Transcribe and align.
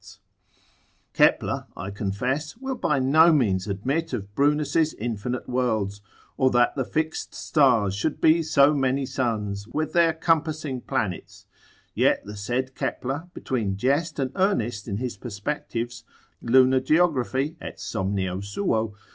disputes: 0.01 0.19
Kepler 1.13 1.67
(I 1.77 1.91
confess) 1.91 2.57
will 2.57 2.73
by 2.73 2.97
no 2.97 3.31
means 3.31 3.67
admit 3.67 4.13
of 4.13 4.33
Brunus's 4.33 4.95
infinite 4.95 5.47
worlds, 5.47 6.01
or 6.37 6.49
that 6.49 6.75
the 6.75 6.83
fixed 6.83 7.35
stars 7.35 7.93
should 7.93 8.19
be 8.19 8.41
so 8.41 8.73
many 8.73 9.05
suns, 9.05 9.67
with 9.67 9.93
their 9.93 10.11
compassing 10.13 10.81
planets, 10.81 11.45
yet 11.93 12.25
the 12.25 12.35
said 12.35 12.73
Kepler 12.73 13.29
between 13.35 13.77
jest 13.77 14.17
and 14.17 14.31
earnest 14.35 14.87
in 14.87 14.97
his 14.97 15.17
perspectives, 15.17 16.03
lunar 16.41 16.79
geography, 16.79 17.55
& 17.59 17.61
somnio 17.61 18.43
suo, 18.43 18.87
dissertat. 18.87 18.97